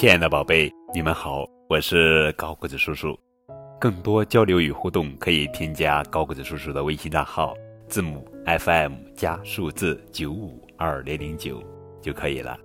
[0.00, 3.18] 亲爱的宝贝，你们好，我是高个子叔叔。
[3.80, 7.52] 更多交流与互动，可以添加高个子叔叔的微信账号，
[7.88, 8.24] 字母
[8.60, 11.60] FM 加数字九五二零零九
[12.00, 12.56] 就可以了。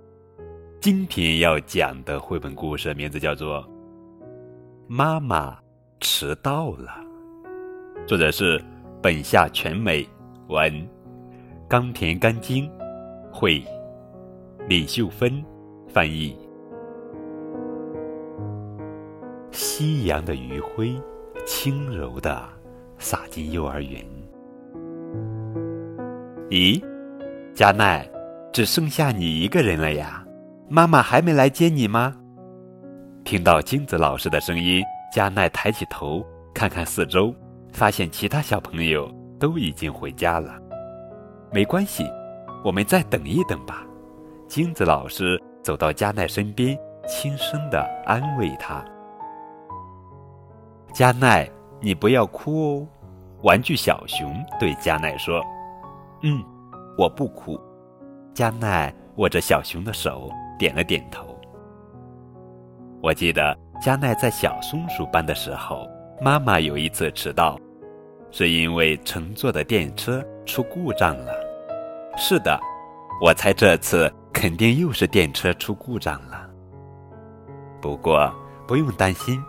[0.80, 3.60] 今天要讲的绘本故事名字叫做
[4.86, 5.58] 《妈妈
[5.98, 6.92] 迟到了》，
[8.06, 8.62] 作者是
[9.02, 10.08] 本夏全美
[10.46, 10.88] 文，
[11.68, 12.70] 冈田干晶
[13.32, 13.60] 绘，
[14.68, 15.44] 李秀芬
[15.88, 16.32] 翻译。
[19.54, 21.00] 夕阳的余晖，
[21.46, 22.42] 轻柔的
[22.98, 24.04] 洒进幼儿园。
[26.50, 26.82] 咦，
[27.54, 28.04] 加奈，
[28.52, 30.26] 只剩下你一个人了呀？
[30.68, 32.16] 妈妈还没来接你吗？
[33.22, 34.82] 听到金子老师的声音，
[35.14, 37.32] 加奈抬起头，看看四周，
[37.72, 40.58] 发现其他小朋友都已经回家了。
[41.52, 42.10] 没关系，
[42.64, 43.86] 我们再等一等吧。
[44.48, 48.84] 金子老师走到加奈身边，轻声的安慰她。
[50.94, 51.50] 加奈，
[51.80, 52.86] 你不要哭哦。
[53.42, 55.42] 玩具小熊对加奈说
[56.22, 56.40] ：“嗯，
[56.96, 57.60] 我不哭。”
[58.32, 61.36] 加奈握着小熊的手，点了点头。
[63.02, 65.90] 我记得加奈在小松鼠班的时候，
[66.22, 67.58] 妈妈有一次迟到，
[68.30, 71.32] 是因为乘坐的电车出故障了。
[72.16, 72.56] 是的，
[73.20, 76.48] 我猜这次肯定又是电车出故障了。
[77.82, 78.32] 不过
[78.66, 79.42] 不用担心，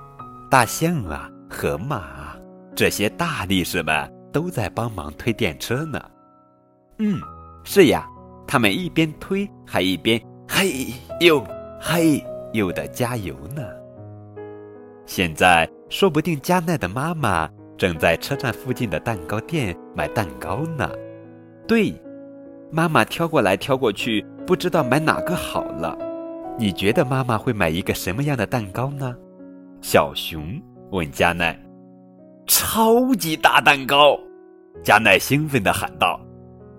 [0.49, 1.29] 大象啊。
[1.49, 2.35] 河马，
[2.75, 6.01] 这些大力士们都在帮忙推电车呢。
[6.97, 7.19] 嗯，
[7.63, 8.07] 是呀，
[8.47, 10.87] 他们一边推还一边嘿
[11.19, 11.45] 呦
[11.79, 12.23] 嘿
[12.53, 13.61] 呦的加油呢。
[15.05, 20.89] 现在说不定加奈的妈妈正在车站附近的蛋糕店买蛋糕呢。
[21.67, 21.93] 对，
[22.71, 25.97] 妈妈挑过来挑过去，不知道买哪个好了。
[26.57, 29.15] 你觉得妈妈会买一个什么样的蛋糕呢？
[29.81, 30.59] 小熊。
[30.95, 31.59] 问加奈
[32.47, 34.17] ：“超级大蛋糕！”
[34.81, 36.19] 加奈兴奋地喊道：“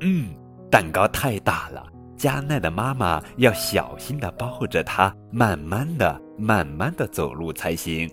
[0.01, 0.29] 嗯，
[0.71, 8.11] 蛋糕太大了，加奈的妈妈要小心地抱着它，慢慢的、慢慢的走路才行。”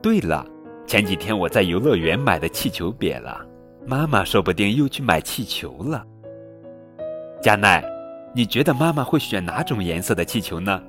[0.00, 0.46] 对了，
[0.86, 3.44] 前几天我在游乐园买的气球瘪了，
[3.86, 6.04] 妈妈说不定又去买气球了。
[7.40, 7.84] 加奈，
[8.34, 10.80] 你觉得妈妈会选哪种颜色的气球呢？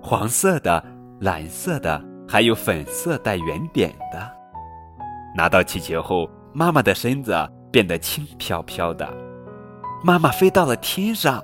[0.00, 0.84] 黄色的、
[1.20, 2.02] 蓝色的？
[2.28, 4.30] 还有粉色带圆点的。
[5.34, 7.34] 拿到气球后，妈妈的身子
[7.72, 9.08] 变得轻飘飘的，
[10.04, 11.42] 妈妈飞到了天上。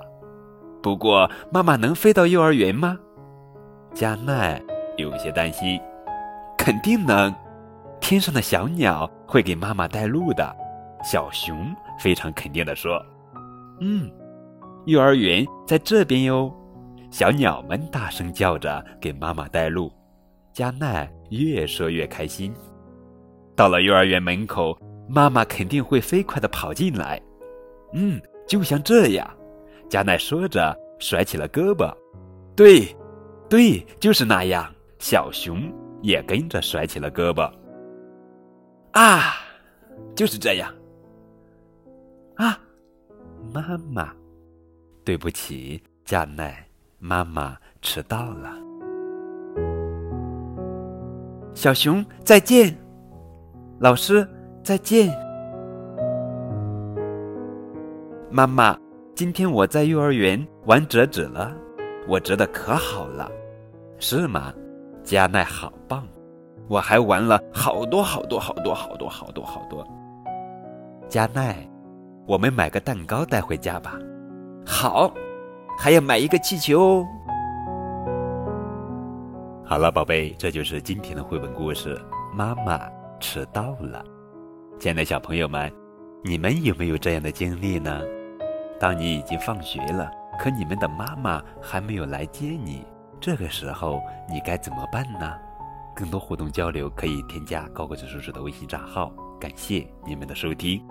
[0.81, 2.97] 不过，妈妈能飞到幼儿园吗？
[3.93, 4.61] 加奈
[4.97, 5.79] 有些担心。
[6.57, 7.33] 肯定能，
[7.99, 10.55] 天上的小鸟会给妈妈带路的。
[11.03, 12.99] 小熊非常肯定地说
[13.81, 14.11] ：“嗯，
[14.85, 16.53] 幼儿园在这边哟。”
[17.11, 19.91] 小鸟们大声叫着给妈妈带路。
[20.55, 22.53] 加奈越说越开心。
[23.57, 24.73] 到了幼儿园门口，
[25.05, 27.21] 妈妈肯定会飞快的跑进来。
[27.93, 29.29] 嗯，就像这样。
[29.89, 31.93] 加奈说着，甩起了胳膊。
[32.55, 32.87] 对，
[33.49, 34.73] 对，就是那样。
[34.97, 35.61] 小熊
[36.01, 37.51] 也跟着甩起了胳膊。
[38.93, 39.33] 啊，
[40.15, 40.73] 就是这样。
[42.37, 42.57] 啊，
[43.53, 44.15] 妈妈，
[45.03, 46.65] 对不起，加奈，
[46.97, 48.64] 妈妈迟到了。
[51.55, 52.75] 小熊再见，
[53.79, 54.27] 老师
[54.61, 55.09] 再见，
[58.29, 58.77] 妈妈，
[59.15, 61.55] 今天我在幼儿园玩折纸了，
[62.09, 63.31] 我折的可好了，
[63.99, 64.53] 是吗？
[65.01, 66.05] 加奈好棒，
[66.67, 69.87] 我还玩了好多好多好多好多好多好多。
[71.07, 71.55] 加奈，
[72.27, 73.97] 我们买个蛋糕带回家吧，
[74.65, 75.09] 好，
[75.79, 77.07] 还要买一个气球哦。
[79.67, 81.99] 好了，宝贝，这就是今天的绘本故事。
[82.35, 82.87] 妈妈
[83.19, 84.05] 迟到了，
[84.79, 85.73] 亲爱的小朋友们，
[86.23, 87.99] 你们有没有这样的经历呢？
[88.79, 92.85] 当你已经放学了，可你们的妈妈还没有来接你，
[93.19, 93.99] 这个时候
[94.29, 95.33] 你该怎么办呢？
[95.95, 99.11] 更多互动交流可以添加高个子叔叔的微信账号。
[99.39, 100.85] 感谢你们的收听。